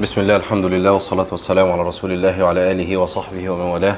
[0.00, 3.96] بسم الله الحمد لله والصلاة والسلام على رسول الله وعلى آله وصحبه ومن والاه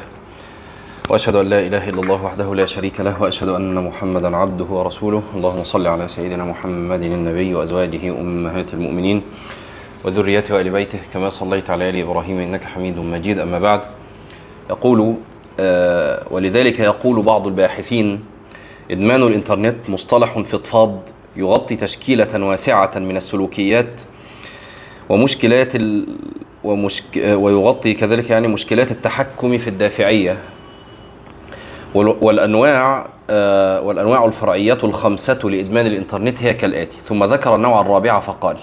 [1.10, 5.22] وأشهد أن لا إله إلا الله وحده لا شريك له وأشهد أن محمدا عبده ورسوله
[5.34, 9.22] اللهم صل على سيدنا محمد النبي وأزواجه أمهات المؤمنين
[10.04, 13.80] وذريته وآل بيته كما صليت على آل إبراهيم إنك حميد مجيد أما بعد
[14.70, 15.14] يقول
[16.30, 18.24] ولذلك يقول بعض الباحثين
[18.90, 20.98] إدمان الإنترنت مصطلح فضفاض
[21.36, 24.00] يغطي تشكيلة واسعة من السلوكيات
[25.08, 26.06] ومشكلات ال...
[26.64, 27.16] ومشك...
[27.16, 30.38] ويغطي كذلك يعني مشكلات التحكم في الدافعية.
[31.94, 32.16] وال...
[32.20, 36.96] والأنواع آه والأنواع الفرعية الخمسة لإدمان الإنترنت هي كالآتي.
[37.04, 38.56] ثم ذكر النوع الرابع فقال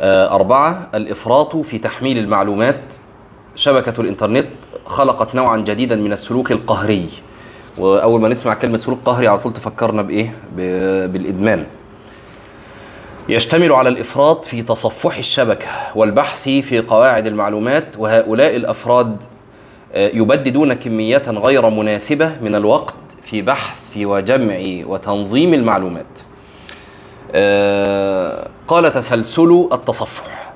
[0.00, 2.94] آه أربعة الإفراط في تحميل المعلومات.
[3.56, 4.46] شبكة الإنترنت
[4.86, 7.08] خلقت نوعا جديدا من السلوك القهري.
[7.78, 10.34] وأول ما نسمع كلمة سلوك قهري على طول تفكرنا بإيه؟
[11.06, 11.66] بالإدمان.
[13.28, 19.16] يشتمل على الإفراط في تصفح الشبكة والبحث في قواعد المعلومات وهؤلاء الأفراد
[19.94, 26.18] يبددون كميات غير مناسبة من الوقت في بحث وجمع وتنظيم المعلومات.
[28.66, 30.52] قال تسلسل التصفح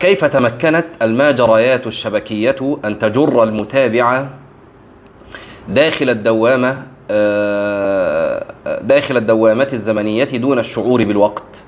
[0.00, 4.26] كيف تمكنت الماجريات الشبكية أن تجر المتابع
[5.68, 6.82] داخل الدوامة
[8.82, 11.62] داخل الدوامات الزمنية دون الشعور بالوقت.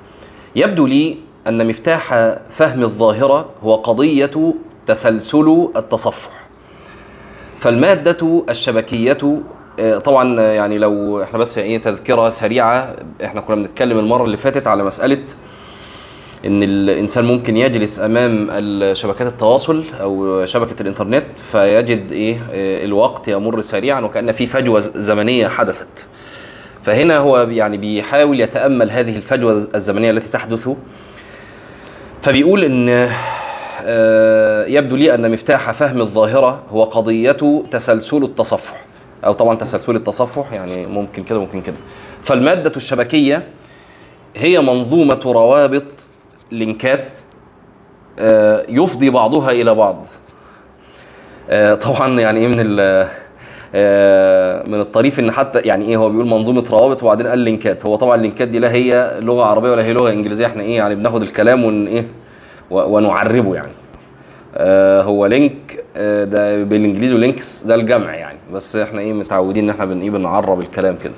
[0.56, 4.55] يبدو لي أن مفتاح فهم الظاهرة هو قضية
[4.87, 6.31] تسلسل التصفح.
[7.59, 9.43] فالمادة الشبكية
[10.05, 14.84] طبعا يعني لو إحنا بس إيه تذكرة سريعة إحنا كنا بنتكلم المرة اللي فاتت على
[14.84, 15.25] مسألة
[16.47, 18.50] إن الإنسان ممكن يجلس أمام
[18.95, 22.41] شبكات التواصل أو شبكة الإنترنت فيجد إيه
[22.84, 26.06] الوقت يمر سريعا وكأن في فجوة زمنية حدثت.
[26.84, 30.69] فهنا هو يعني بيحاول يتأمل هذه الفجوة الزمنية التي تحدث.
[32.22, 32.88] فبيقول إن
[34.69, 38.84] يبدو لي أن مفتاح فهم الظاهرة هو قضية تسلسل التصفح.
[39.25, 41.76] أو طبعا تسلسل التصفح يعني ممكن كده ممكن كده.
[42.22, 43.47] فالمادة الشبكية
[44.37, 45.84] هي منظومة روابط
[46.50, 47.21] لينكات
[48.69, 50.06] يفضي بعضها إلى بعض.
[51.81, 52.76] طبعا يعني من
[54.69, 57.87] من الطريف إن حتى يعني إيه هو بيقول منظومة روابط وبعدين قال لينكات.
[57.87, 60.47] هو طبعا اللينكات دي لا هي لغة عربية ولا هي لغة إنجليزية.
[60.47, 62.06] إحنا إيه يعني بناخد الكلام ون إيه
[62.71, 63.72] ونعربه يعني.
[65.03, 68.38] هو link ده بالإنجليزي و links ده الجمع يعني.
[68.53, 71.15] بس إحنا إيه متعودين إن إحنا بن إيه بنعرب الكلام كده.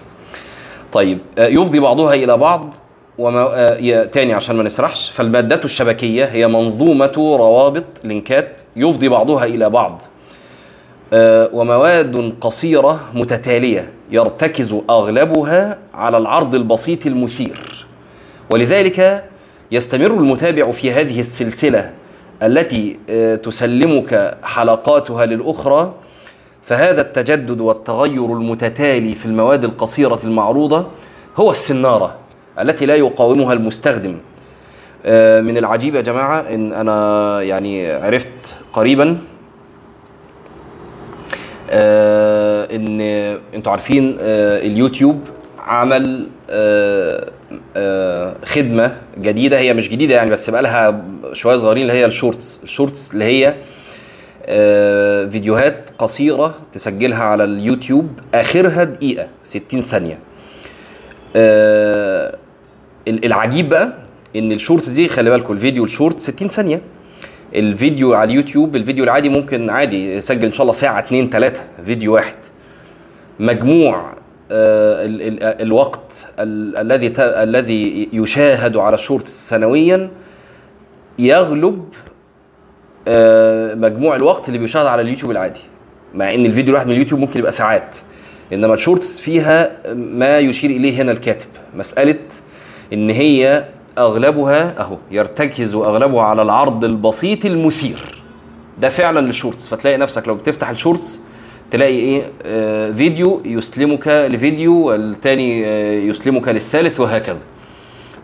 [0.92, 2.75] طيب يفضي بعضها إلى بعض
[3.19, 5.10] وما آه تاني عشان ما نسرحش.
[5.10, 8.60] فالمادة الشبكية هي منظومة روابط لينكات.
[8.76, 10.03] يفضي بعضها إلى بعض.
[10.03, 10.13] آه
[11.52, 17.86] ومواد قصيرة متتالية يرتكز أغلبها على العرض البسيط المثير.
[18.50, 19.24] ولذلك
[19.72, 21.91] يستمر المتابع في هذه السلسلة
[22.42, 25.92] التي آه تسلمك حلقاتها للأخرى.
[26.62, 30.86] فهذا التجدد والتغير المتتالي في المواد القصيرة المعروضة
[31.36, 32.16] هو السنارة
[32.60, 34.16] التي لا يقاومها المستخدم.
[35.47, 39.19] من العجيب يا جماعة إن أنا يعني عرفت قريبا
[41.70, 43.00] إن
[43.54, 45.20] أنتوا عارفين اليوتيوب
[45.58, 46.28] عمل
[48.44, 49.58] خدمة جديدة.
[49.58, 53.15] هي مش جديدة يعني بس بقى لها شوية صغيرين اللي هي ال Shorts ال Shorts
[53.14, 53.54] اللي هي
[55.30, 60.19] فيديوهات قصيرة تسجلها على اليوتيوب آخرها دقيقة 60 ثانية.
[63.08, 63.92] العجيب بقى
[64.36, 66.80] إن ال Shorts دي خلي بالكم الفيديو الشورت 60 ثانية.
[67.56, 72.15] الفيديو على اليوتيوب الفيديو العادي ممكن عادي يسجل إن شاء الله ساعة 2 3 فيديو
[72.15, 72.34] واحد.
[73.41, 74.12] مجموع
[74.50, 80.10] آه ال ال الوقت ال الذي الذي يشاهد على ال Shorts سنويا
[81.19, 81.84] يغلب
[83.09, 85.60] آه مجموع الوقت اللي بيشاهد على اليوتيوب العادي.
[86.15, 87.97] مع إن الفيديو الواحد من اليوتيوب ممكن يبقى ساعات.
[88.53, 91.47] إنما ال Shorts فيها ما يشير إليه هنا الكاتب.
[91.75, 92.19] مسألة
[92.92, 93.65] إن هي
[93.99, 98.22] أغلبها أهو يرتكز أغلبها على العرض البسيط المثير.
[98.80, 99.68] ده فعلا لل Shorts.
[99.68, 101.24] فتلاقي نفسك لو بتفتح ال Shorts
[101.71, 107.42] تلاقي إيه؟ آه فيديو يسلمك لفيديو والتاني آه يسلمك للثالث وهكذا.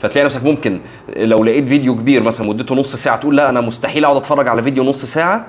[0.01, 0.81] فتلاقي نفسك ممكن
[1.17, 4.63] لو لقيت فيديو كبير مثلا مدته نص ساعة تقول لا أنا مستحيل أقعد أتفرج على
[4.63, 5.47] فيديو نص ساعة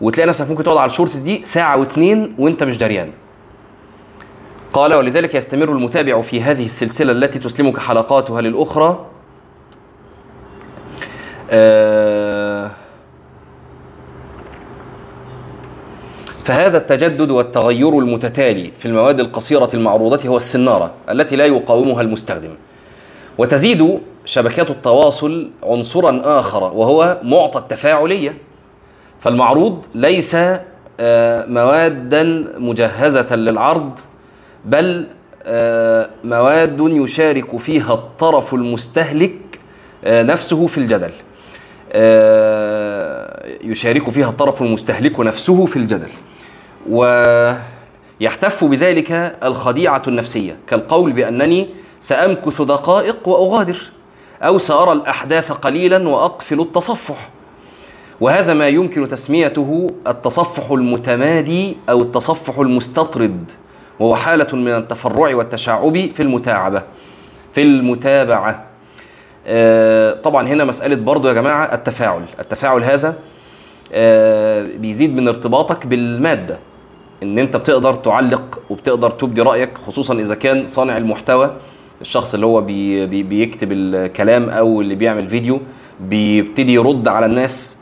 [0.00, 3.10] وتلاقي نفسك ممكن تقعد على الشورتس دي ساعة واتنين وأنت مش دريان.
[4.72, 9.06] قال ولذلك يستمر المتابع في هذه السلسلة التي تسلمك حلقاتها للأخرى
[16.44, 22.50] فهذا التجدد والتغير المتتالي في المواد القصيرة المعروضة هو السنارة التي لا يقاومها المستخدم.
[23.38, 28.34] وتزيد شبكات التواصل عنصرا آخر وهو معطى التفاعلية.
[29.20, 30.36] فالمعروض ليس
[31.00, 33.98] آه، موادا مجهزة للعرض
[34.64, 35.06] بل
[35.44, 39.38] آه، مواد يشارك فيها الطرف المستهلك
[40.04, 41.10] آه، نفسه في الجدل.
[43.64, 46.08] يشارك فيها الطرف المستهلك نفسه في الجدل.
[46.88, 51.68] ويحتف بذلك الخديعة النفسية كالقول بأنني
[52.00, 53.78] سأمكث دقائق وأغادر
[54.42, 57.28] أو سأرى الأحداث قليلا وأقفل التصفح.
[58.20, 63.50] وهذا ما يمكن تسميته التصفح المتمادي أو التصفح المستطرد
[64.00, 66.82] وهو حالة من التفرع والتشعب في المتاعبة
[67.52, 68.50] في المتابعة.
[68.50, 68.71] آه
[70.22, 72.22] طبعا هنا مسألة برضو يا جماعة التفاعل.
[72.40, 73.14] التفاعل هذا
[73.92, 76.58] آه بيزيد من ارتباطك بالمادة.
[77.22, 81.50] إن أنت بتقدر تعلق وبتقدر تبدي رأيك خصوصا إذا كان صانع المحتوى
[82.00, 85.60] الشخص اللي هو بي بي بيكتب الكلام أو اللي بيعمل فيديو
[86.00, 87.78] بيبتدي يرد على الناس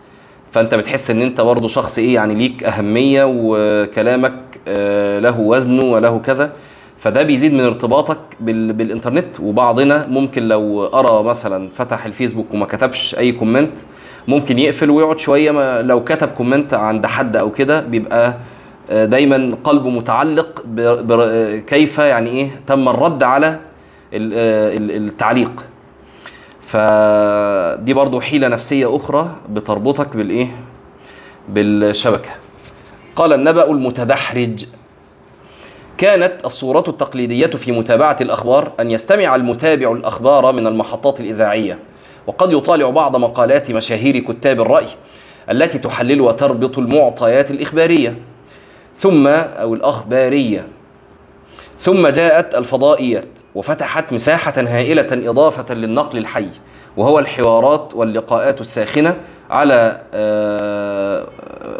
[0.52, 4.34] فأنت بتحس إن أنت برضه شخص إيه يعني ليك أهمية وكلامك
[4.68, 6.52] آه، له وزنه وله كذا.
[7.00, 9.40] فده بيزيد من ارتباطك بالإنترنت.
[9.40, 13.78] وبعضنا ممكن لو ارى مثلا فتح الفيسبوك وما كتبش أي comment
[14.28, 15.50] ممكن يقفل ويقعد شوية.
[15.50, 18.34] ما لو كتب comment عند حد أو كده بيبقى
[18.90, 20.64] آه، دايما قلبه متعلق
[21.66, 23.58] كيف يعني إيه تم الرد على آه،
[24.76, 25.64] التعليق.
[26.62, 30.48] فدي برضو حيلة نفسية أخرى بتربطك بالإيه؟
[31.48, 32.30] بالشبكة.
[33.16, 34.64] قال النبأ المتدحرج
[36.00, 41.78] كانت الصورة التقليدية في متابعة الأخبار أن يستمع المتابع الأخبار من المحطات الإذاعية.
[42.26, 44.86] وقد يطالع بعض مقالات مشاهير كتاب الرأي
[45.50, 48.18] التي تحلل وتربط المعطيات الإخبارية.
[48.96, 50.66] ثم أو الأخبارية.
[51.78, 56.48] ثم جاءت الفضائيات وفتحت مساحة هائلة إضافة للنقل الحي
[56.96, 59.16] وهو الحوارات واللقاءات الساخنة
[59.50, 61.26] على آه،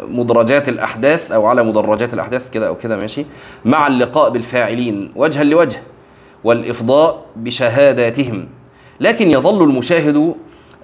[0.07, 3.25] مدرجات الأحداث أو على مدرجات الأحداث كده أو كده ماشي؟
[3.65, 5.79] مع اللقاء بالفاعلين وجها لوجه
[6.43, 8.47] والإفضاء بشهاداتهم.
[8.99, 10.35] لكن يظل المشاهد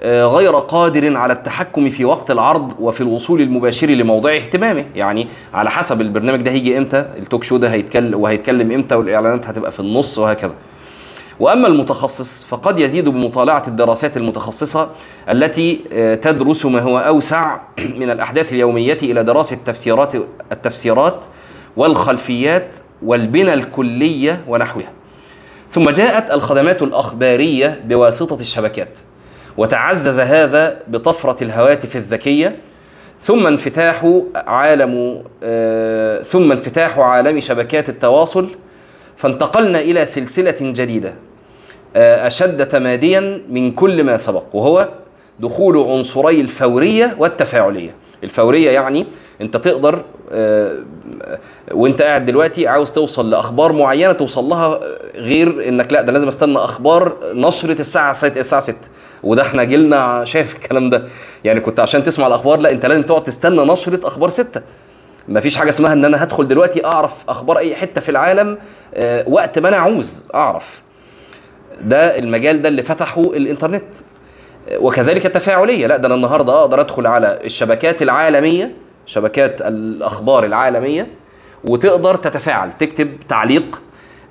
[0.04, 4.86] آه، غير قادر على التحكم في وقت العرض وفي الوصول المباشر لموضع اهتمامه.
[4.96, 9.72] يعني على حسب البرنامج ده هيجي إمتى التوك شو ده هيتكلم وهيتكلم إمتى والإعلانات هتبقى
[9.72, 10.54] في النص وهكذا.
[11.40, 14.90] وأما المتخصص فقد يزيد بمطالعة الدراسات المتخصصة
[15.32, 17.60] التي آه، تدرس ما هو أوسع
[18.00, 20.14] من الأحداث اليومية إلى دراسة التفسيرات
[20.52, 21.26] التفسيرات
[21.78, 24.92] والخلفيات والبنى الكلية ونحوها.
[25.72, 29.00] ثم جاءت الخدمات الأخبارية بواسطة الشبكات
[29.58, 32.56] وتعزز هذا بطفرة الهواتف الذكية
[33.22, 38.50] ثم انفتاح عالم آه ثم انفتاح عالم شبكات التواصل
[39.18, 41.10] فانتقلنا إلى سلسلة جديدة.
[41.10, 41.27] آه
[41.96, 44.88] أشد تماديا من كل ما سبق وهو
[45.40, 47.96] دخول عنصري الفورية والتفاعلية.
[48.24, 49.06] الفورية يعني
[49.42, 50.72] أنت تقدر آه
[51.72, 54.80] وأنت قاعد دلوقتي عاوز توصل لأخبار معينة توصل لها
[55.16, 58.76] غير إنك لا ده لازم أستنى أخبار نشرة الساعة الساعة 6
[59.24, 61.04] وده إحنا جيلنا شايف الكلام ده.
[61.44, 64.62] يعني كنت عشان تسمع الأخبار لا أنت لازم تقعد تستنى نشرة أخبار ستة.
[65.30, 68.58] مفيش حاجة اسمها إن أنا هدخل دلوقتي أعرف أخبار أي حتة في العالم
[68.94, 70.82] آه، وقت ما أنا عاوز أعرف.
[71.82, 73.96] ده المجال ده اللي فتحه الإنترنت.
[74.80, 75.88] وكذلك التفاعلية.
[75.88, 78.72] لا ده أنا النهارده أقدر أدخل على الشبكات العالمية
[79.06, 81.08] شبكات الأخبار العالمية
[81.64, 83.82] وتقدر تتفاعل تكتب تعليق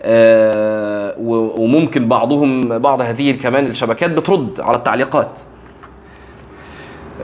[0.02, 1.14] آه،
[1.58, 5.40] وممكن بعضهم بعض هذه كمان الشبكات بترد على التعليقات.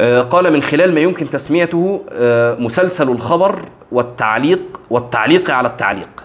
[0.00, 3.62] آه، قال من خلال ما يمكن تسميته آه، مسلسل الخبر
[3.92, 6.24] والتعليق والتعليق على التعليق.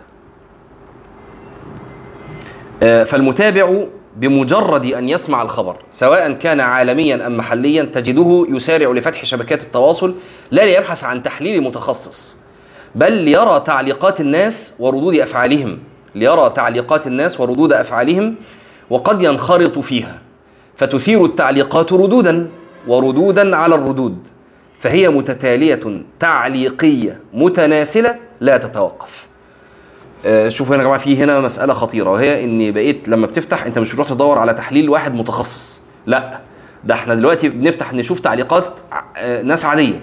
[2.82, 3.84] فالمتابع
[4.16, 10.16] بمجرد أن يسمع الخبر سواء كان عالميا أم محليا تجده يسارع لفتح شبكات التواصل
[10.52, 12.38] لا ليبحث عن تحليل متخصص
[12.96, 15.80] بل ليرى تعليقات الناس وردود أفعالهم
[16.16, 18.36] ليرى تعليقات الناس وردود أفعالهم
[18.90, 20.20] وقد ينخرط فيها
[20.76, 22.50] فتثير التعليقات ردودا
[22.88, 24.28] وردودا على الردود
[24.76, 29.24] فهي متتالية تعليقية متناسلة لا تتوقف.
[29.24, 29.27] آه،
[30.48, 33.92] شوفوا هنا يا جماعة في هنا مسألة خطيرة وهي ان بقيت لما بتفتح أنت مش
[33.92, 36.40] بتروح تدور على تحليل واحد متخصص لأ
[36.84, 38.68] ده إحنا دلوقتي بنفتح نشوف تعليقات
[39.18, 40.02] آه، ناس عادية.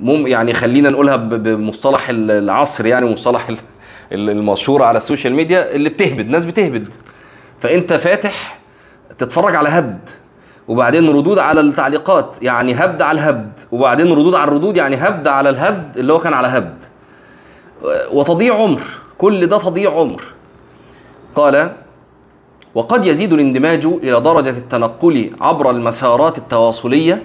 [0.00, 3.48] مم يعني خلينا نقولها بمصطلح العصر يعني مصطلح
[4.12, 6.88] المشهورة على ال social media اللي بتهبد ناس بتهبد.
[7.60, 8.58] فأنت فاتح
[9.18, 10.10] تتفرج على هبد
[10.68, 15.48] وبعدين ردود على التعليقات يعني هبد على الهبد وبعدين ردود على الردود يعني هبد على
[15.50, 16.84] الهبد اللي هو كان على هبد.
[18.12, 18.80] وتضيع عمر.
[19.18, 20.22] كل ده تضيع عمر.
[21.34, 21.72] قال
[22.74, 27.22] وقد يزيد الاندماج إلى درجة التنقل عبر المسارات التواصلية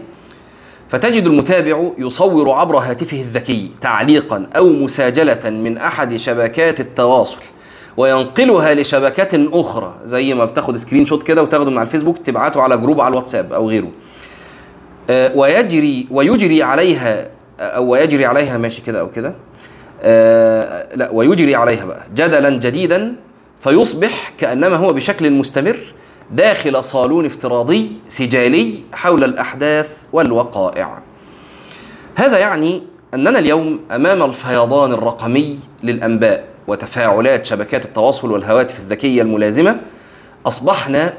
[0.90, 7.38] فتجد المتابع يصور عبر هاتفه الذكي تعليقا أو مساجلة من أحد شبكات التواصل
[7.98, 13.02] وينقلها لشبكات أخرى زي ما بتاخد screenshot كده وتاخده من على الفيسبوك تبعته على group
[13.02, 13.90] على الواتساب أو غيره.
[15.10, 17.30] آه، ويجري ويجري عليها
[17.60, 19.34] أو ويجري عليها ماشي كده أو كده.
[20.02, 23.16] آه، لا ويجري عليها بقى جدلا جديدا
[23.60, 25.78] فيصبح كأنما هو بشكل مستمر
[26.32, 31.00] داخل صالون افتراضي سجالي حول الأحداث والوقائع.
[32.16, 39.80] هذا يعني أننا اليوم أمام الفيضان الرقمي للأنباء وتفاعلات شبكات التواصل والهواتف الذكية الملازمة
[40.46, 41.14] أصبحنا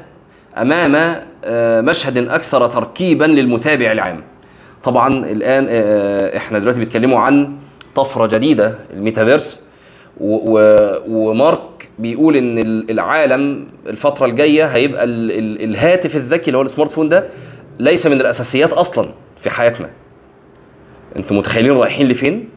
[0.57, 4.21] أمام آه، مشهد أكثر تركيبا للمتابع العام.
[4.83, 7.55] طبعا الآن آه، إحنا دلوقتي بيتكلموا عن
[7.95, 9.63] طفرة جديدة الميتافيرس.
[10.19, 16.91] ومارك بيقول إن ال- العالم الفترة الجاية هيبقى ال- ال- الهاتف الذكي اللي هو ال
[16.91, 17.27] smartphone ده
[17.79, 19.09] ليس من الأساسيات أصلا
[19.39, 19.89] في حياتنا.
[21.17, 22.49] أنتوا متخيلين رايحين لفين؟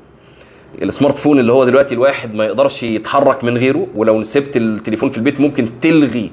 [0.83, 5.19] ال smartphone اللي هو دلوقتي الواحد ما يقدرش يتحرك من غيره ولو سبت التليفون في
[5.19, 6.31] البيت ممكن تلغي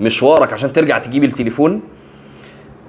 [0.00, 1.80] مشوارك عشان ترجع تجيب التليفون.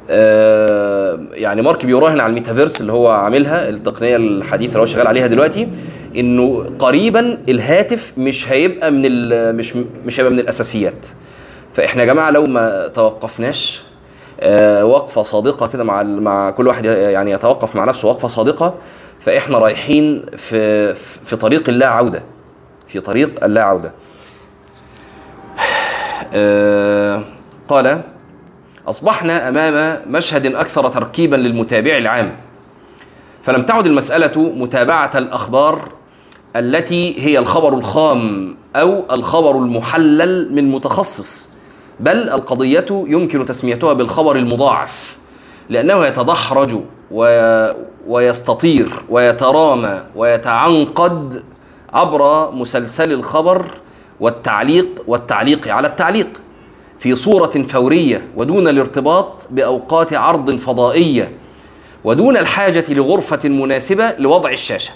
[0.10, 0.97] آه،
[1.32, 5.68] يعني مارك بيراهن على الميتافيرس اللي هو عاملها التقنية الحديثة اللي هو شغال عليها دلوقتي
[6.16, 9.02] إنه قريبا الهاتف مش هيبقى من
[9.56, 9.74] مش
[10.06, 11.08] مش هيبقى من الأساسيات.
[11.74, 13.82] فإحنا يا جماعة لو ما توقفناش
[14.40, 18.76] آه، وقفة صادقة كده مع مع كل واحد يعني يتوقف مع نفسه وقفة صادقة
[19.22, 20.94] فإحنا رايحين في
[21.26, 22.24] في طريق اللا عوده
[22.88, 23.92] في طريق اللا عوده
[26.34, 27.22] آه،
[27.68, 28.02] قال
[28.88, 32.36] أصبحنا أمام مشهد أكثر تركيبا للمتابع العام
[33.44, 35.92] فلم تعد المسألة متابعة الأخبار
[36.56, 41.50] التي هي الخبر الخام أو الخبر المحلل من متخصص
[42.00, 45.18] بل القضية يمكن تسميتها بالخبر المضاعف
[45.70, 46.80] لأنه يتدحرج.
[48.08, 51.44] ويستطير ويترامى ويتعنقد
[51.94, 53.72] عبر مسلسل الخبر
[54.20, 56.28] والتعليق والتعليق على التعليق
[57.00, 61.32] في صورة فورية ودون الارتباط بأوقات عرض فضائية
[62.04, 64.92] ودون الحاجة لغرفة مناسبة لوضع الشاشة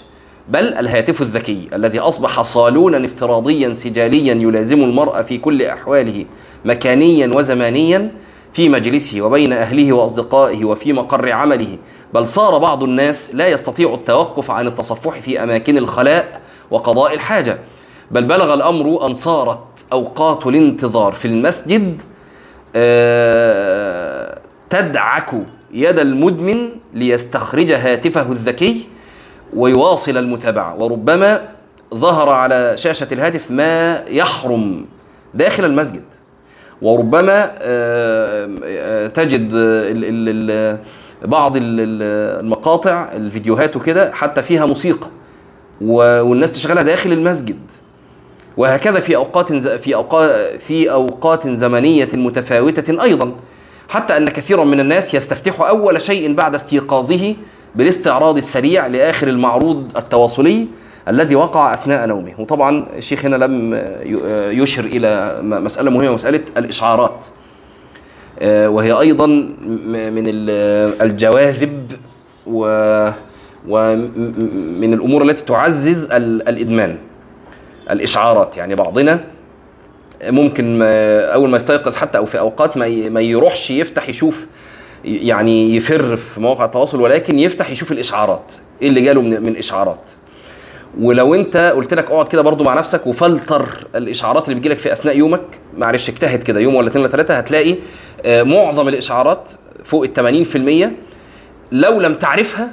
[0.48, 6.24] بل الهاتف الذكي الذي أصبح صالونا افتراضيا سجاليا يلازم المرء في كل أحواله
[6.64, 8.10] مكانيا وزمانيا
[8.52, 11.78] في مجلسه وبين أهله وأصدقائه وفي مقر عمله
[12.14, 16.40] بل صار بعض الناس لا يستطيع التوقف عن التصفح في أماكن الخلاء
[16.70, 17.58] وقضاء الحاجة.
[18.12, 19.58] بل بلغ الأمر أن صارت
[19.92, 22.02] أوقات الانتظار في المسجد
[22.76, 24.38] آه،
[24.70, 25.30] تدعك
[25.72, 28.86] يد المدمن ليستخرج هاتفه الذكي
[29.56, 30.76] ويواصل المتابعة.
[30.76, 31.48] وربما
[31.94, 34.84] ظهر على شاشة الهاتف ما يحرم
[35.34, 36.04] داخل المسجد.
[36.82, 39.48] وربما آه، آه، تجد
[41.24, 45.06] بعض ال- ال- المقاطع الفيديوهات وكده حتى فيها موسيقى
[45.80, 47.60] والناس تشغلها داخل المسجد.
[48.56, 53.32] وهكذا في أوقات في اوقات في أوقات زمنية متفاوتة أيضا.
[53.88, 57.34] حتى أن كثيرا من الناس يستفتح أول شيء بعد استيقاظه
[57.74, 60.66] بالاستعراض السريع لآخر المعروض التواصلي
[61.08, 62.32] الذي وقع أثناء نومه.
[62.38, 63.74] وطبعا الشيخ هنا لم
[64.62, 67.26] يشر إلى مسألة مهمة مسألة الإشعارات.
[68.40, 71.92] آه، وهي أيضا من ال- الجواذب
[72.46, 72.66] و
[73.68, 76.96] ومن الأمور التي تعزز ال- الإدمان.
[77.90, 79.24] الإشعارات يعني بعضنا
[80.24, 84.46] ممكن ما أول ما يستيقظ حتى أو في أوقات ما ما يروحش يفتح يشوف
[85.04, 88.52] يعني يفر في مواقع التواصل ولكن يفتح يشوف الإشعارات.
[88.82, 90.10] إيه اللي جاله من, من إشعارات؟
[91.00, 95.16] ولو أنت قلت لك اقعد كده برضو مع نفسك وفلتر الإشعارات اللي بتجيلك في أثناء
[95.16, 95.44] يومك
[95.78, 97.76] معلش اجتهد كده يوم ولا اثنين ولا ثلاثة هتلاقي
[98.24, 99.50] آه، معظم الإشعارات
[99.84, 100.90] فوق ال 80%
[101.72, 102.70] لو لم تعرفها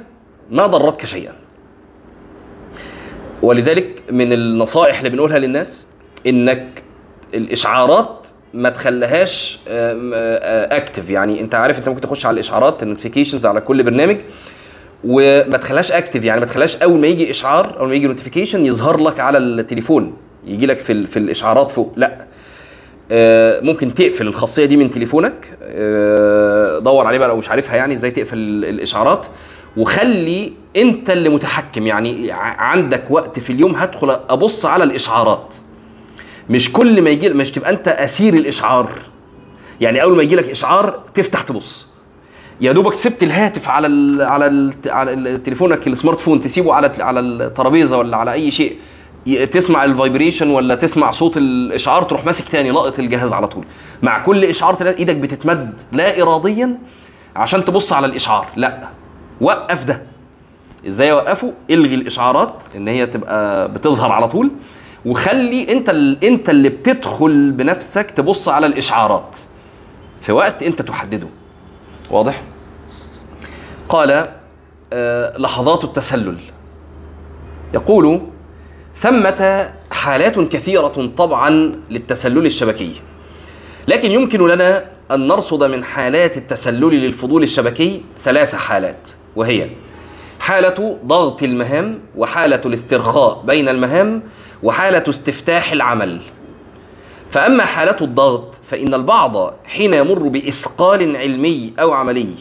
[0.50, 1.32] ما ضرتك شيئا.
[3.42, 5.86] ولذلك من النصائح اللي بنقولها للناس
[6.26, 6.82] إنك
[7.34, 13.60] الإشعارات ما تخليهاش active يعني أنت عارف أنت ممكن تخش على الإشعارات ال notifications على
[13.60, 14.16] كل برنامج
[15.04, 19.00] وما تخليهاش active يعني ما تخليهاش أول ما يجي إشعار أول ما يجي notification يظهر
[19.00, 20.16] لك على التليفون
[20.46, 21.92] يجي لك في في الإشعارات فوق.
[21.96, 22.24] لا.
[23.12, 27.94] آه، ممكن تقفل الخاصية دي من تليفونك آه، دور عليه بقى لو مش عارفها يعني
[27.94, 29.26] إزاي تقفل ال- الإشعارات.
[29.76, 31.86] وخلي انت اللي متحكم.
[31.86, 35.54] يعني عندك وقت في اليوم هدخل أبص على الإشعارات.
[36.50, 38.92] مش كل ما يجي مش تبقى أنت أسير الإشعار.
[39.80, 41.86] يعني أول ما يجي لك إشعار تفتح تبص.
[42.60, 47.20] يا دوبك سبت الهاتف على ال على ال على تليفونك السمارت فون تسيبه على على
[47.20, 48.76] الترابيزة ولا على أي شيء.
[49.50, 53.64] تسمع الفايبريشن ولا تسمع صوت الإشعار تروح ماسك تاني لاقط الجهاز على طول.
[54.02, 56.78] مع كل إشعار إيدك بتتمد لا اراديا
[57.36, 58.46] عشان تبص على الإشعار.
[58.56, 58.99] لا.
[59.40, 60.02] وقف ده.
[60.86, 64.50] إزاي اوقفه إلغي الإشعارات إن هي تبقى بتظهر على طول
[65.06, 66.24] وخلي أنت ال...
[66.24, 69.38] أنت اللي بتدخل بنفسك تبص على الإشعارات
[70.20, 71.26] في وقت أنت تحدده.
[72.10, 72.42] واضح؟
[73.88, 74.28] قال
[74.92, 76.36] آه لحظات التسلل.
[77.74, 78.20] يقول
[78.94, 81.50] ثمة حالات كثيرة طبعا
[81.90, 83.00] للتسلل الشبكي.
[83.88, 89.08] لكن يمكن لنا أن نرصد من حالات التسلل للفضول الشبكي ثلاث حالات.
[89.36, 89.70] وهي
[90.40, 94.22] حالة ضغط المهام وحالة الاسترخاء بين المهام
[94.62, 96.20] وحالة استفتاح العمل.
[97.30, 102.34] فأما حالة الضغط فإن البعض حين يمر بإثقال علمي أو عملي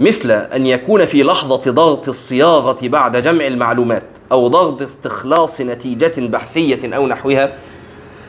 [0.00, 6.96] مثل أن يكون في لحظة ضغط الصياغة بعد جمع المعلومات أو ضغط استخلاص نتيجة بحثية
[6.96, 7.52] أو نحوها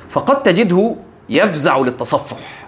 [0.09, 0.95] فقد تجده
[1.29, 2.67] يفزع للتصفح.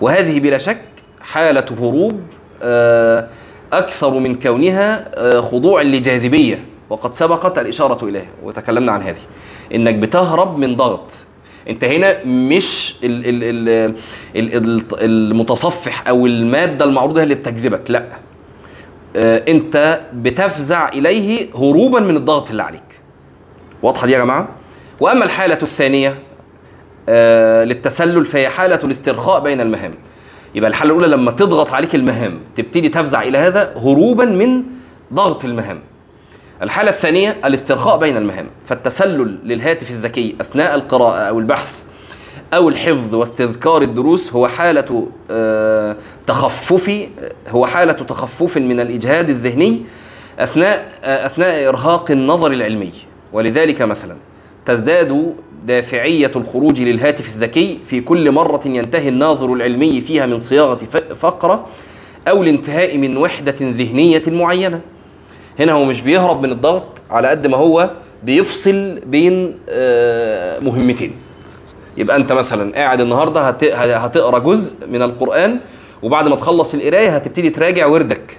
[0.00, 0.84] وهذه بلا شك
[1.20, 2.20] حالة هروب
[2.62, 3.28] آه،
[3.78, 6.64] أكثر من كونها آه، خضوع لجاذبية.
[6.90, 9.18] وقد سبقت الإشارة إليه وتكلمنا عن هذه.
[9.74, 11.12] إنك بتهرب من ضغط.
[11.68, 13.94] أنت هنا مش ال ال ال
[14.36, 18.04] ال ال المتصفح أو المادة المعروضة اللي بتجذبك لا.
[19.16, 23.00] آه، أنت بتفزع إليه هروبا من الضغط اللي عليك.
[23.82, 24.48] واضحة دي يا جماعة؟
[25.00, 26.18] وأما الحالة الثانية
[27.08, 29.92] آه، للتسلل فهي حالة الاسترخاء بين المهام.
[30.54, 34.62] يبقى الحالة الأولى لما تضغط عليك المهام تبتدي تفزع إلى هذا هروبا من
[35.12, 35.80] ضغط المهام.
[36.62, 41.82] الحالة الثانية الاسترخاء بين المهام فالتسلل للهاتف الذكي أثناء القراءة أو البحث
[42.54, 45.96] أو الحفظ واستذكار الدروس هو حالة آه،
[46.26, 47.08] تخفف
[47.48, 49.82] هو حالة تخفف من الإجهاد الذهني
[50.38, 52.92] أثناء آه، أثناء إرهاق النظر العلمي.
[53.32, 54.16] ولذلك مثلا
[54.66, 55.34] تزداد
[55.66, 60.74] دافعية الخروج للهاتف الذكي في كل مرة ينتهي الناظر العلمي فيها من صياغة
[61.14, 61.66] فقرة
[62.28, 64.80] أو الانتهاء من وحدة ذهنية معينة.
[65.58, 67.90] هنا هو مش بيهرب من الضغط على قد ما هو
[68.22, 71.12] بيفصل بين آه، مهمتين.
[71.96, 75.60] يبقى أنت مثلا قاعد النهارده هت- هتقرأ جزء من القرآن
[76.02, 78.38] وبعد ما تخلص القراية هتبتدي تراجع وردك.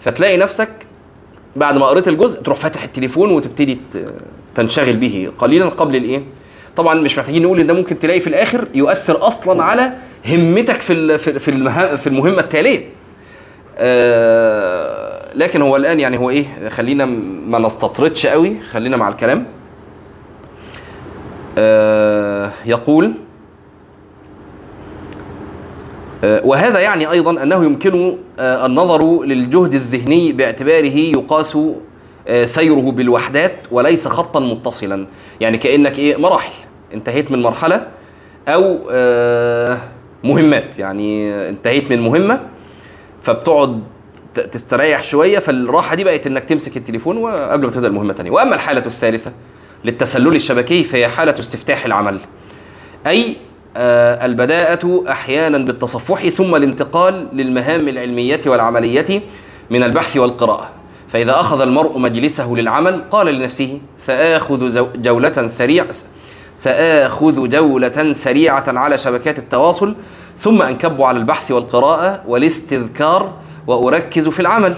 [0.00, 0.68] فتلاقي نفسك
[1.56, 3.78] بعد ما قريت الجزء تروح فاتح التليفون وتبتدي
[4.54, 6.22] تنشغل به قليلا قبل الإيه؟
[6.76, 9.92] طبعا مش محتاجين نقول إن ده ممكن تلاقي في الآخر يؤثر أصلا على
[10.28, 11.38] همتك في في
[11.96, 12.88] في المهمة التالية.
[13.78, 17.04] آه، لكن هو الآن يعني هو إيه خلينا
[17.46, 19.46] ما نستطردش قوي خلينا مع الكلام.
[21.58, 23.12] آه، يقول
[26.24, 31.58] آه، وهذا يعني أيضا أنه يمكن النظر للجهد الذهني باعتباره يقاس
[32.44, 35.06] سيره بالوحدات وليس خطا متصلا.
[35.40, 36.63] يعني كأنك إيه مراحل.
[36.94, 37.86] انتهيت من مرحلة
[38.48, 39.78] أو آه،
[40.24, 40.78] مهمات.
[40.78, 42.40] يعني انتهيت من مهمة
[43.22, 43.82] فبتقعد
[44.52, 48.30] تستريح شوية فالراحة دي بقت إنك تمسك التليفون وقبل ما تبدأ المهمة تانية.
[48.30, 49.32] وأما الحالة الثالثة
[49.84, 52.20] للتسلل الشبكي فهي حالة استفتاح العمل.
[53.06, 53.36] أي
[53.76, 59.22] آه، البداءة أحيانا بالتصفح ثم الانتقال للمهام العلمية والعملية
[59.70, 60.70] من البحث والقراءة.
[61.08, 65.86] فإذا أخذ المرء مجلسه للعمل قال لنفسه سآخذ زو- جولة سريعة
[66.54, 69.94] سآخذ جولة سريعة على شبكات التواصل
[70.38, 73.32] ثم أنكب على البحث والقراءة والاستذكار
[73.66, 74.74] وأركز في العمل.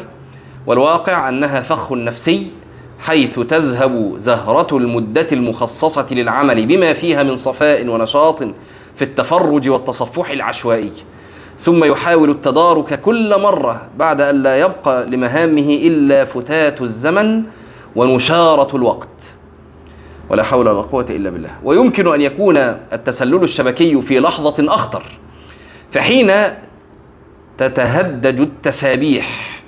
[0.67, 2.47] والواقع أنها فخ نفسي
[2.99, 8.43] حيث تذهب زهرة المدة المخصصة للعمل بما فيها من صفاء ونشاط
[8.95, 10.93] في التفرج والتصفح العشوائي.
[11.59, 17.43] ثم يحاول التدارك كل مرة بعد أن لا يبقى لمهامه إلا فتات الزمن
[17.97, 19.36] ونشارة الوقت.
[20.31, 21.51] ولا حول ولا قوة إلا بالله.
[21.65, 22.57] ويمكن أن يكون
[22.93, 25.03] التسلل الشبكي في لحظة أخطر
[25.91, 26.33] فحين
[27.59, 29.61] تتهدج التسابيح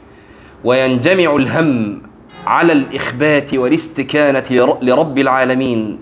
[0.65, 2.03] وينجمع الهم
[2.47, 5.99] على الإخبات والاستكانة لر- لرب العالمين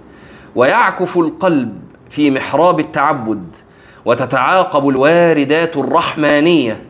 [0.55, 3.57] ويعكف القلب في محراب التعبد
[4.05, 6.83] وتتعاقب الواردات الرحمانية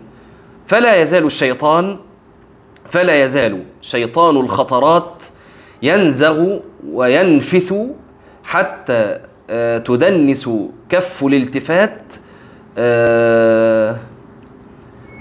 [0.66, 1.96] فلا يزال الشيطان
[2.88, 5.22] فلا يزال شيطان الخطرات
[5.82, 6.58] ينزغ
[6.92, 7.74] وينفث
[8.44, 9.18] حتى
[9.50, 10.50] آه، تدنس
[10.88, 12.14] كف الالتفات
[12.78, 13.96] آه،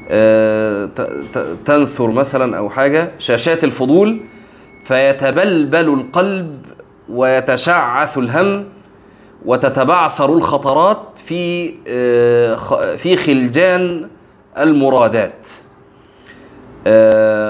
[0.09, 0.89] آه،
[1.65, 4.21] تنثر مثلا أو حاجة شاشات الفضول
[4.83, 6.65] فيتبلبل القلب
[7.09, 8.65] ويتشعث الهم
[9.45, 11.71] وتتبعثر الخطرات في
[12.97, 14.09] في خلجان
[14.57, 15.47] المرادات.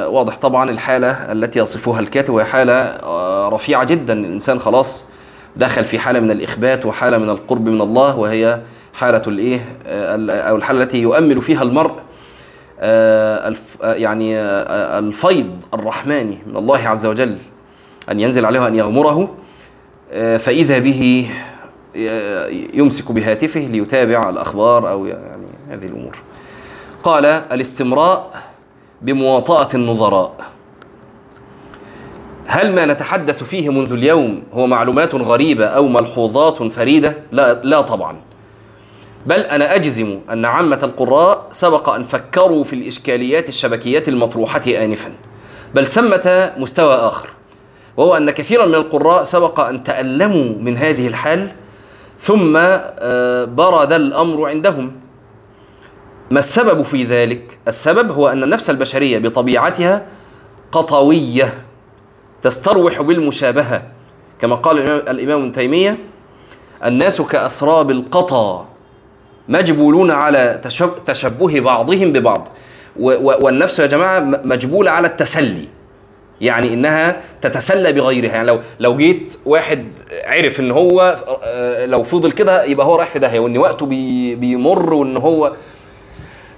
[0.07, 4.13] واضح طبعا الحالة التي يصفها الكاتب وهي حالة آه، رفيعة جدا.
[4.13, 5.05] الإنسان خلاص
[5.55, 8.59] دخل في حالة من الإخبات وحالة من القرب من الله وهي
[8.93, 11.91] حالة الايه آه، أو الحالة التي يؤمل فيها المرء
[12.79, 17.37] آه، آه، يعني آه، الفيض الرحماني من الله عز وجل
[18.11, 19.35] أن ينزل عليه وأن يغمره
[20.11, 21.29] آه، فإذا به
[22.73, 26.17] يمسك بهاتفه ليتابع الأخبار أو يعني هذه الأمور.
[27.03, 28.43] قال الاستمراء
[29.05, 30.35] بمواطأة النظراء.
[32.47, 38.17] هل ما نتحدث فيه منذ اليوم هو معلومات غريبة أو ملحوظات فريدة؟ لا لا طبعا.
[39.25, 45.11] بل أنا أجزم أن عامة القراء سبق أن فكروا في الإشكاليات الشبكيه المطروحة انفا.
[45.75, 47.29] بل ثمة مستوى آخر
[47.97, 51.47] وهو أن كثيرا من القراء سبق أن تألموا من هذه الحال
[52.19, 54.91] ثم آه، برد الأمر عندهم.
[56.31, 60.05] ما السبب في ذلك؟ السبب هو أن النفس البشرية بطبيعتها
[60.71, 61.53] قطوية
[62.43, 63.81] تستروح بالمشابهة.
[64.41, 65.97] كما قال الإمام- ابن تيمية
[66.85, 68.67] الناس كأسراب القطا
[69.49, 72.47] مجبولون على تشب- تشبه بعضهم ببعض.
[72.99, 75.67] والنفس يا جماعة م- مجبولة على التسلي.
[76.41, 78.31] يعني إنها تتسلى بغيرها.
[78.31, 79.85] يعني لو لو جيت واحد
[80.23, 84.35] عرف إن هو آه، لو فضل كده يبقى هو رايح في داهية وإن وقته بي
[84.35, 85.53] بيمر وإن هو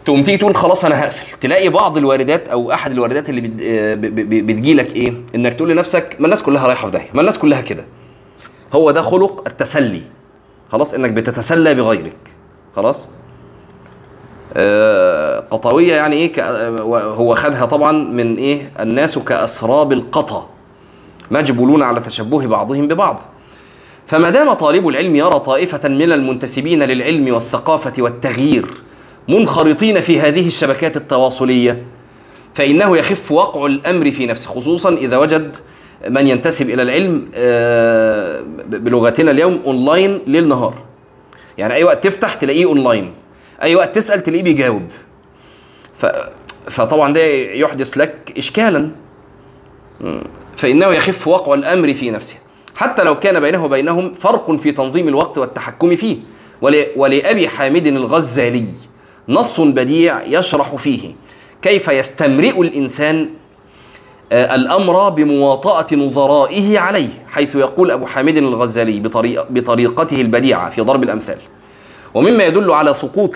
[0.07, 1.37] تقوم تيجي تقول خلاص أنا هقفل.
[1.41, 6.15] تلاقي بعض الواردات أو أحد الواردات اللي آه، ب- ب- بتجيلك إيه؟ إنك تقول لنفسك
[6.19, 7.85] ما الناس كلها رايحة في داهية ما الناس كلها كده.
[8.73, 10.01] هو ده خلق التسلي.
[10.71, 12.15] خلاص؟ إنك بتتسلى بغيرك.
[12.75, 13.07] خلاص؟
[14.53, 16.31] آه، قطوية يعني إيه؟
[17.13, 20.49] هو خدها طبعا من إيه؟ الناس كأسراب القطا.
[21.31, 23.23] مجبولون على تشبه بعضهم ببعض.
[24.07, 28.65] فما دام طالب العلم يرى طائفة من المنتسبين للعلم والثقافة والتغيير
[29.29, 31.83] منخرطين في هذه الشبكات التواصلية
[32.53, 35.55] فإنه يخف وقع الأمر في نفسه خصوصا إذا وجد
[36.09, 40.73] من ينتسب إلى العلم آه، بلغتنا اليوم أونلاين ليل نهار
[41.57, 43.13] يعني أي وقت تفتح تلاقيه أونلاين
[43.63, 44.83] أي وقت تسأل تلاقيه بيجاوب.
[46.69, 48.89] فطبعا ده يحدث لك إشكالا.
[50.57, 52.37] فإنه يخف وقع الأمر في نفسه.
[52.75, 56.17] حتى لو كان بينه وبينهم فرق في تنظيم الوقت والتحكم فيه
[56.61, 56.85] ول...
[56.95, 58.65] ولأبي حامد الغزالي.
[59.29, 61.15] نص بديع يشرح فيه.
[61.61, 63.29] كيف يستمرئ الإنسان
[64.31, 71.03] آه، الأمر بمواطأة نظرائه عليه حيث يقول أبو حامد الغزالي بطريق بطريقته البديعة في ضرب
[71.03, 71.37] الأمثال.
[72.13, 73.35] ومما يدل على سقوط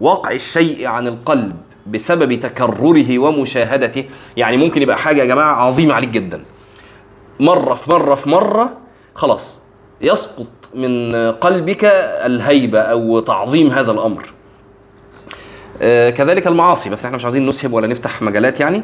[0.00, 1.52] وقع الشيء عن القلب
[1.86, 4.04] بسبب تكرره ومشاهدته.
[4.36, 6.44] يعني ممكن يبقى حاجة يا جماعة عظيمة عليك جدا.
[7.40, 8.76] مرة في مرة في مرة
[9.14, 9.62] خلاص
[10.00, 11.84] يسقط من قلبك
[12.24, 14.37] الهيبة أو تعظيم هذا الأمر.
[16.10, 18.82] كذلك المعاصي بس إحنا مش عايزين نسهب ولا نفتح مجالات يعني.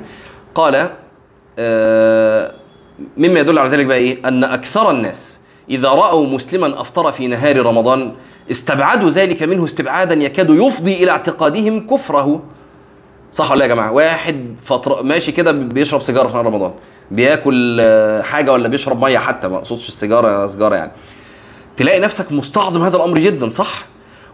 [0.55, 0.91] قال
[1.59, 2.55] آه،
[3.17, 7.67] مما يدل على ذلك بقى إيه؟ أن أكثر الناس إذا رأوا مسلما أفطر في نهار
[7.67, 8.13] رمضان
[8.51, 12.43] استبعدوا ذلك منه استبعادا يكاد يفضي إلى اعتقادهم كفره.
[13.33, 16.73] صح ولا يا جماعة؟ واحد فترة ماشي كده بيشرب سيجارة في رمضان
[17.11, 20.91] بياكل آه، حاجة ولا بيشرب مية حتى ما أقصدش السيجارة سيجارة يعني.
[21.77, 23.85] تلاقي نفسك مستعظم هذا الأمر جدا صح؟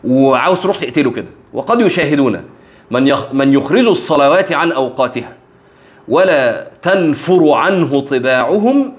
[0.04, 1.28] وعاوز تروح تقتله كده.
[1.52, 2.44] وقد يشاهدون
[2.90, 5.32] من من يخرج الصلوات عن أوقاتها
[6.08, 8.92] ولا تنفر عنه طباعهم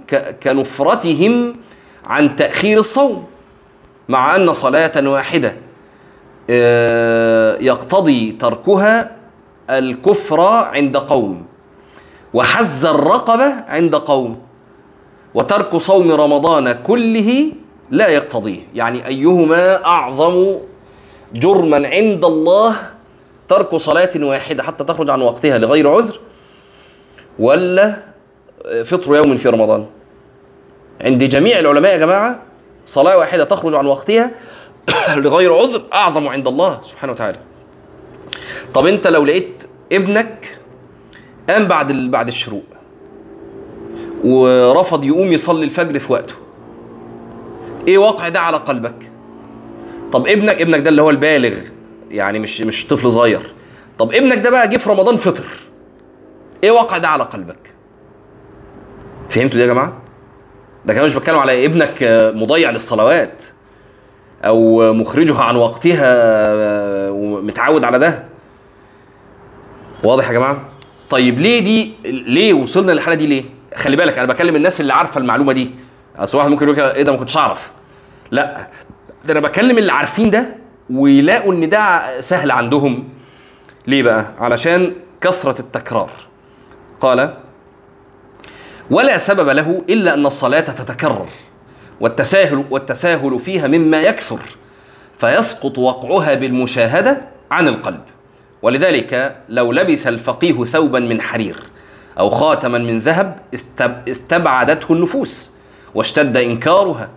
[0.43, 1.55] كنفرتهم
[2.05, 3.25] عن تأخير الصوم
[4.09, 5.55] مع أن صلاة واحدة
[6.49, 9.15] آه، يقتضي تركها
[9.69, 11.45] الكفر عند قوم
[12.33, 14.39] وحز الرقبة عند قوم
[15.33, 17.51] وترك صوم رمضان كله
[17.91, 18.67] لا يقتضيه.
[18.75, 20.55] يعني أيهما أعظم
[21.33, 22.75] جرما عند الله
[23.49, 26.19] ترك صلاة واحدة حتى تخرج عن وقتها لغير عذر
[27.39, 27.97] ولا
[28.85, 29.85] فطر يوم في رمضان.
[31.01, 32.41] عند جميع العلماء يا جماعة
[32.85, 34.31] صلاة واحدة تخرج عن وقتها
[35.15, 37.39] لغير عذر أعظم عند الله سبحانه وتعالى.
[38.73, 40.59] طب أنت لو لقيت ابنك
[41.49, 42.63] قام بعد بعد الشروق
[44.23, 46.35] ورفض يقوم يصلي الفجر في وقته
[47.87, 49.10] إيه واقع ده على قلبك؟
[50.13, 51.57] طب ابنك ابنك ده اللي هو البالغ
[52.11, 53.53] يعني مش مش طفل صغير.
[53.99, 55.43] طب ابنك ده بقى جه في رمضان فطر.
[56.63, 57.73] إيه واقع ده على قلبك؟
[59.29, 60.01] فهمتوا ده يا جماعة؟
[60.85, 61.97] ده كمان مش بتكلم على ابنك
[62.35, 63.43] مضيع للصلوات
[64.43, 66.05] أو مخرجها عن وقتها
[67.09, 68.23] ومتعود على ده.
[70.03, 70.69] واضح يا جماعة؟
[71.09, 73.43] طيب ليه دي ليه وصلنا للحالة دي ليه؟
[73.75, 75.71] خلي بالك أنا بكلم الناس اللي عارفة المعلومة دي.
[76.17, 77.71] أصل واحد ممكن يقول إيه ده ما كنتش أعرف.
[78.31, 78.67] لا
[79.25, 80.45] ده أنا بكلم اللي عارفين ده
[80.89, 83.09] ويلاقوا ان ده سهل عندهم.
[83.87, 86.09] ليه بقى؟ علشان كثرة التكرار.
[86.99, 87.33] قال
[88.91, 91.27] ولا سبب له إلا أن الصلاة تتكرر
[91.99, 94.39] والتساهل والتساهل فيها مما يكثر
[95.17, 98.01] فيسقط وقعها بالمشاهدة عن القلب.
[98.61, 101.63] ولذلك لو لبس الفقيه ثوبا من حرير
[102.19, 105.51] أو خاتما من ذهب استب- استبعدته النفوس
[105.95, 107.09] واشتد إنكارها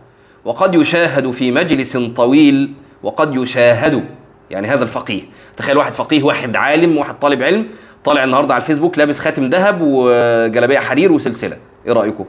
[0.44, 4.04] وقد يشاهد في مجلس طويل وقد يشاهد
[4.50, 5.22] يعني هذا الفقيه.
[5.56, 7.66] تخيل واحد فقيه واحد عالم واحد طالب علم
[8.04, 11.56] طالع النهارده على الفيسبوك لابس خاتم ذهب وجلابية حرير وسلسلة.
[11.86, 12.24] إيه رأيكم؟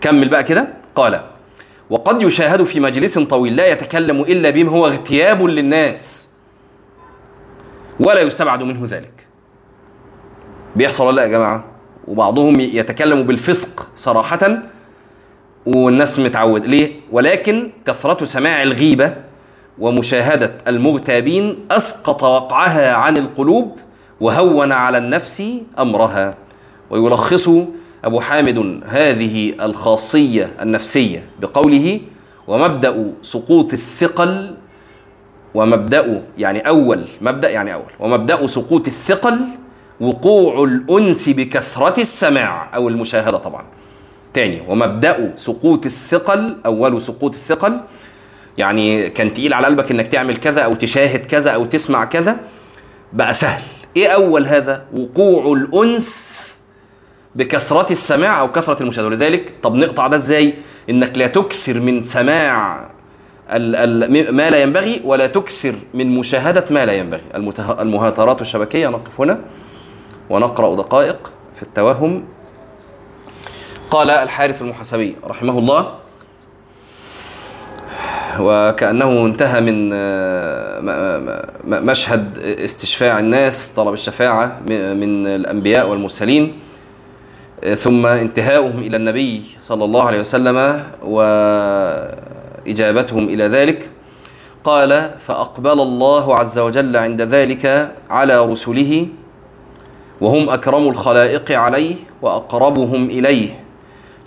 [0.00, 0.68] كمل بقى كده.
[0.94, 1.20] قال
[1.90, 6.28] وقد يشاهد في مجلس طويل لا يتكلم إلا بما هو اغتياب للناس
[8.00, 9.26] ولا يستبعد منه ذلك.
[10.76, 11.64] بيحصل ولا لا يا جماعة؟
[12.08, 14.58] وبعضهم يتكلم بالفسق صراحة
[15.66, 19.14] والناس متعود ليه؟ ولكن كثرة سماع الغيبة
[19.78, 23.76] ومشاهدة المغتابين أسقط وقعها عن القلوب
[24.20, 25.42] وهون على النفس
[25.78, 26.34] أمرها.
[26.90, 27.50] ويلخص
[28.04, 32.00] أبو حامد هذه الخاصية النفسية بقوله
[32.46, 34.54] ومبدأ سقوط الثقل
[35.54, 37.92] ومبدأ يعني أول مبدأ يعني أول.
[38.00, 39.38] ومبدأ سقوط الثقل
[40.00, 43.64] وقوع الأنس بكثرة السماع أو المشاهدة طبعا.
[44.38, 44.62] تاني.
[44.68, 47.80] ومبدأ سقوط الثقل أول سقوط الثقل
[48.58, 52.36] يعني كان تقيل على قلبك إنك تعمل كذا أو تشاهد كذا أو تسمع كذا
[53.12, 53.62] بقى سهل.
[53.96, 56.08] إيه أول هذا؟ وقوع الأنس
[57.34, 59.08] بكثرة السماع أو كثرة المشاهدة.
[59.08, 60.54] ولذلك طب نقطع ده إزاي؟
[60.90, 62.86] إنك لا تكثر من سماع
[63.50, 67.22] ال- ال- ما لا ينبغي ولا تكثر من مشاهدة ما لا ينبغي.
[67.80, 69.38] المهاترات الشبكية نقف هنا
[70.30, 72.24] ونقرأ دقائق في التوهم.
[73.90, 75.94] قال الحارث المحاسبي رحمه الله
[78.40, 86.52] وكأنه انتهى من آه، مشهد استشفاع الناس طلب الشفاعة من الأنبياء والمرسلين.
[87.64, 90.82] آه، ثم انتهاؤهم إلى النبي صلى الله عليه وسلم
[92.64, 93.88] وإجابتهم إلى ذلك.
[94.64, 99.06] قال فأقبل الله عز وجل عند ذلك على رسله
[100.20, 103.67] وهم أكرم الخلائق عليه وأقربهم إليه.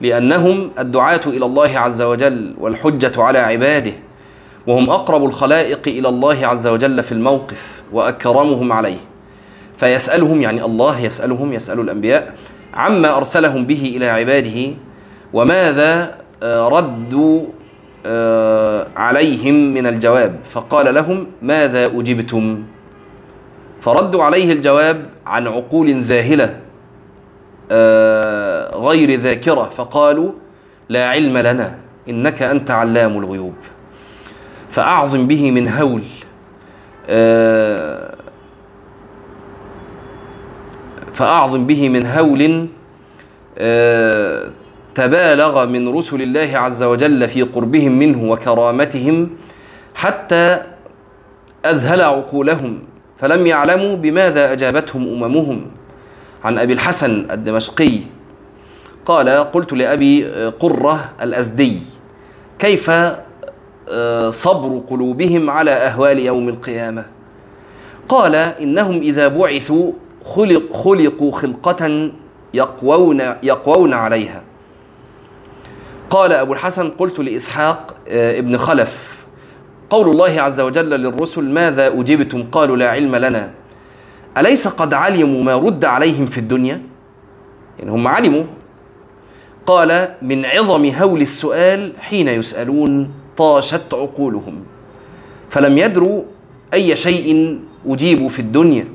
[0.02, 3.92] لأنهم الدعاة إلى الله عز وجل والحجة على عباده
[4.68, 8.98] وهم أقرب الخلائق إلى الله عز وجل في الموقف وأكرمهم عليه.
[9.78, 12.34] فيسألهم يعني الله يسألهم يسأل الأنبياء
[12.74, 14.74] عما أرسلهم به إلى عباده
[15.34, 17.42] وماذا آه، ردوا
[18.06, 20.36] آه، عليهم من الجواب.
[20.52, 22.64] فقال لهم ماذا أجبتم؟
[23.82, 26.58] فردوا عليه الجواب عن عقول ذاهلة
[27.72, 28.41] آه،
[28.74, 30.32] غير ذاكرة فقالوا
[30.90, 31.76] لا علم لنا
[32.10, 33.54] إنك أنت علام الغيوب.
[34.72, 36.04] فأعظم به من هول
[37.10, 38.16] آه،
[41.14, 42.68] فأعظم به من هول
[43.58, 44.50] آه،
[44.96, 49.30] تبالغ من رسل الله عز وجل في قربهم منه وكرامتهم
[49.96, 50.62] حتى
[51.66, 52.80] أذهل عقولهم
[53.18, 55.66] فلم يعلموا بماذا أجابتهم أممهم.
[56.44, 58.00] عن أبي الحسن الدمشقي
[59.06, 60.26] قال قلت لأبي
[60.60, 61.80] قرة الأزدي
[62.60, 62.92] كيف
[63.90, 67.06] آه، صبر قلوبهم على أهوال يوم القيامة؟
[68.10, 69.92] قال إنهم إذا بعثوا
[70.26, 72.12] خلق خلقوا خلقة
[72.54, 74.42] يقوون يقوون عليها.
[76.10, 79.26] قال أبو الحسن قلت لإسحاق آه، ابن خلف
[79.90, 83.52] قول الله عز وجل للرسل ماذا أجبتم؟ قالوا لا علم لنا.
[84.38, 86.82] أليس قد علموا ما رد عليهم في الدنيا؟
[87.80, 88.44] يعني هم علموا
[89.66, 94.64] قال من عظم هول السؤال حين يسألون طاشت عقولهم
[95.50, 96.24] فلم يدروا
[96.74, 98.88] أي شيء أجيبوا في الدنيا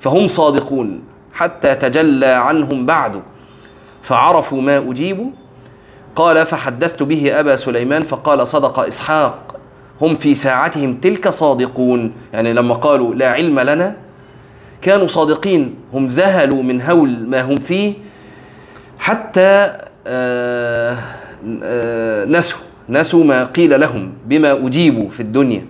[0.00, 3.20] فهم صادقون حتى تجلى عنهم بعد
[4.02, 5.30] فعرفوا ما أجيبوا
[6.16, 9.56] قال فحدثت به أبا سليمان فقال صدق إسحاق
[10.00, 12.12] هم في ساعتهم تلك صادقون.
[12.32, 13.96] يعني لما قالوا لا علم لنا.
[14.82, 17.94] كانوا صادقين هم ذهلوا من هول ما هم فيه
[19.00, 20.98] حتى آه،
[21.62, 25.66] آه، نسوا نسوا ما قيل لهم بما أجيبوا في الدنيا.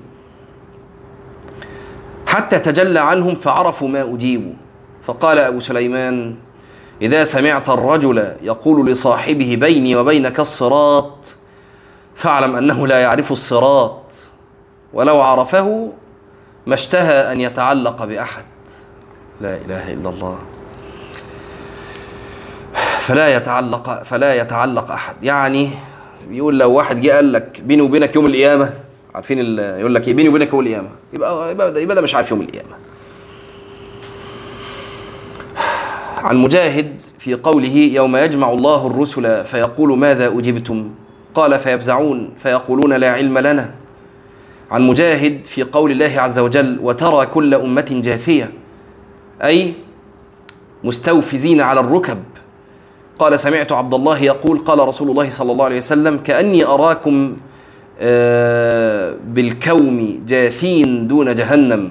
[2.27, 4.53] حتى تجلى عنهم فعرفوا ما أجيبوا.
[5.03, 6.35] فقال أبو سليمان
[7.03, 11.35] إذا سمعت الرجل يقول لصاحبه بيني وبينك الصراط
[12.14, 14.03] فاعلم أنه لا يعرف الصراط.
[14.93, 15.93] ولو عرفه
[16.66, 18.45] ما اشتهى أن يتعلق بأحد.
[19.40, 20.38] لا إله إلا الله.
[23.01, 25.15] فلا يتعلق فلا يتعلق أحد.
[25.23, 25.71] يعني
[26.29, 28.73] بيقول لو واحد جه قال لك بيني وبينك يوم القيامة
[29.15, 30.89] عارفين يقول لك إيه؟ بيني وبينك يوم القيامة.
[31.13, 32.71] يبقى يبقى ده, يبقى ده مش عارف يوم القيامة.
[36.17, 40.91] عن مجاهد في قوله يوم يجمع الله الرسل فيقول ماذا أجبتم؟
[41.35, 43.71] قال فيفزعون فيقولون لا علم لنا.
[44.71, 48.51] عن مجاهد في قول الله عز وجل وترى كل أمة جاثية
[49.45, 49.75] أي
[50.85, 52.23] مستوفزين على الركب.
[53.20, 57.37] قال سمعت عبد الله يقول قال رسول الله صلى الله عليه وسلم كأني أراكم
[58.00, 61.90] آه، بالكوم جاثين دون جهنم.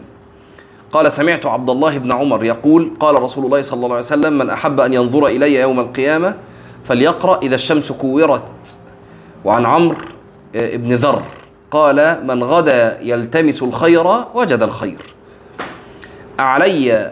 [0.92, 4.50] قال سمعت عبد الله بن عمر يقول قال رسول الله صلى الله عليه وسلم من
[4.50, 6.36] أحب أن ينظر إلي يوم القيامة
[6.84, 8.78] فليقرأ إذا الشمس كورت.
[9.46, 9.98] وعن عمرو
[10.56, 11.22] آه، بن ذر
[11.72, 15.02] قال من غدا يلتمس الخير وجد الخير.
[16.40, 17.12] أعلي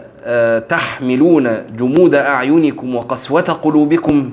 [0.68, 4.32] تحملون جمود أعينكم وقسوة قلوبكم.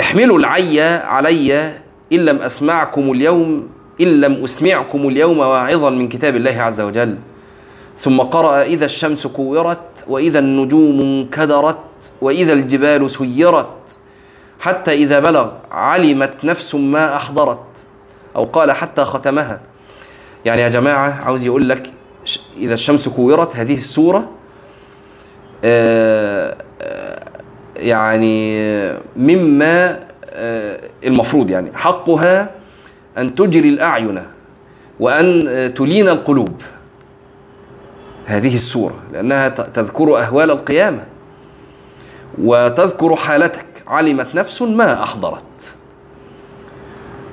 [0.00, 1.74] احملوا العي علي
[2.12, 3.68] إن لم أسمعكم اليوم
[4.00, 7.16] إن لم أسمعكم اليوم واعظا من كتاب الله عز وجل.
[7.98, 13.98] ثم قرأ إذا الشمس كورت وإذا النجوم انكدرت وإذا الجبال سيرت
[14.60, 17.64] حتى إذا بلغ علمت نفس ما أحضرت.
[18.36, 19.60] أو قال حتى ختمها.
[20.44, 21.92] يعني يا جماعة عاوز يقول لك
[22.56, 24.28] إذا الشمس كورت هذه السورة
[25.64, 27.22] آه، آه،
[27.76, 28.62] يعني
[29.16, 31.70] مما آه، المفروض يعني.
[31.74, 32.50] حقها
[33.18, 34.22] أن تجري الأعين
[35.00, 36.62] وأن تلين القلوب.
[38.26, 41.04] هذه السورة لأنها تذكر أهوال القيامة.
[42.38, 45.74] وتذكر حالتك علمت نفس ما أحضرت.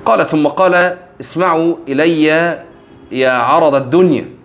[0.04, 2.24] قال ثم قال اسمعوا إلي
[3.12, 4.35] يا عرض الدنيا.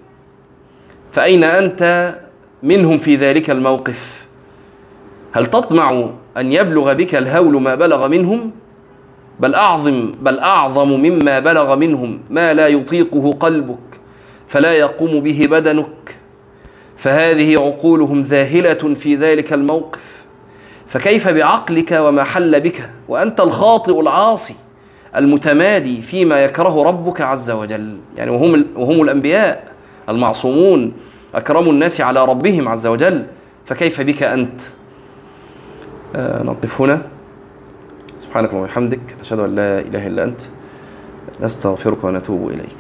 [1.12, 2.16] فأين أنت
[2.64, 4.26] منهم في ذلك الموقف؟
[5.32, 8.52] هل تطمع أن يبلغ بك الهول ما بلغ منهم؟
[9.40, 13.78] بل أعظم بل أعظم مما بلغ منهم ما لا يطيقه قلبك
[14.48, 16.16] فلا يقوم به بدنك.
[16.98, 20.22] فهذه عقولهم ذاهلة في ذلك الموقف.
[20.88, 24.56] فكيف بعقلك وما حل بك؟ وأنت الخاطئ العاصي
[25.16, 27.98] المتمادي فيما يكره ربك عز وجل.
[28.18, 29.71] يعني وهم وهم الأنبياء.
[30.12, 30.94] المعصومون
[31.36, 33.26] أكرم الناس على ربهم عز وجل
[33.66, 34.62] فكيف بك أنت؟
[36.16, 37.02] آه نقف هنا.
[38.22, 40.42] سبحانك اللهم وبحمدك نشهد أن لا إله إلا أنت
[41.42, 42.70] نستغفرك ونتوب إليك.